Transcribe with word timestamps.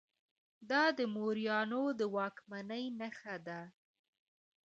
دا 0.69 0.83
د 0.97 0.99
موریانو 1.15 1.83
د 1.99 2.01
واکمنۍ 2.15 2.85
نښه 2.99 3.35
ده 3.47 3.59